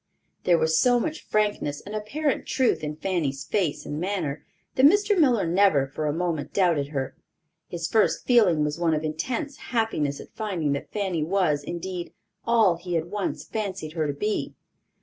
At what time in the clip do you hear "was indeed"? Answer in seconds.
11.23-12.13